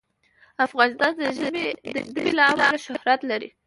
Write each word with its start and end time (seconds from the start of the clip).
افغانستان 0.65 1.11
د 1.21 1.23
ژبې 2.13 2.31
له 2.37 2.41
امله 2.49 2.67
شهرت 2.85 3.21
لري. 3.31 3.49